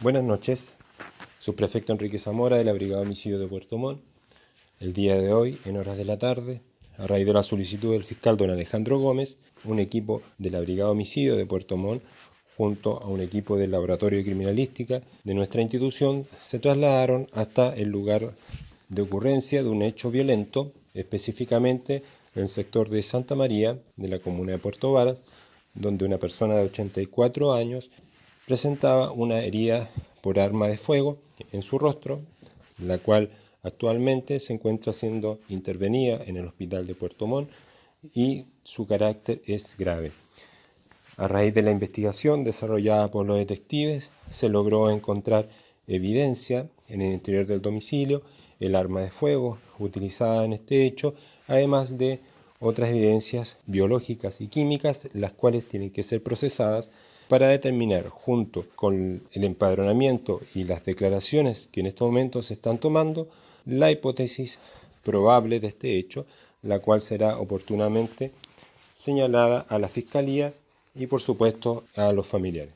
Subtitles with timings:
[0.00, 0.76] Buenas noches,
[1.40, 4.00] subprefecto Enrique Zamora de la Brigada Homicidio de Puerto Montt.
[4.78, 6.60] El día de hoy, en horas de la tarde,
[6.98, 10.92] a raíz de la solicitud del fiscal don Alejandro Gómez, un equipo de la Brigada
[10.92, 12.04] Homicidio de Puerto Montt
[12.56, 17.88] junto a un equipo del Laboratorio de Criminalística de nuestra institución se trasladaron hasta el
[17.88, 18.32] lugar
[18.88, 22.04] de ocurrencia de un hecho violento, específicamente
[22.36, 25.18] en el sector de Santa María de la comuna de Puerto Varas,
[25.74, 27.90] donde una persona de 84 años
[28.48, 29.90] presentaba una herida
[30.22, 31.18] por arma de fuego
[31.52, 32.22] en su rostro,
[32.78, 33.30] la cual
[33.62, 37.50] actualmente se encuentra siendo intervenida en el hospital de Puerto Montt
[38.14, 40.12] y su carácter es grave.
[41.18, 45.46] A raíz de la investigación desarrollada por los detectives, se logró encontrar
[45.86, 48.22] evidencia en el interior del domicilio,
[48.60, 51.14] el arma de fuego utilizada en este hecho,
[51.48, 52.20] además de
[52.60, 56.90] otras evidencias biológicas y químicas, las cuales tienen que ser procesadas
[57.28, 62.78] para determinar, junto con el empadronamiento y las declaraciones que en estos momentos se están
[62.78, 63.28] tomando,
[63.66, 64.58] la hipótesis
[65.04, 66.26] probable de este hecho,
[66.62, 68.32] la cual será oportunamente
[68.94, 70.52] señalada a la Fiscalía
[70.94, 72.74] y por supuesto a los familiares.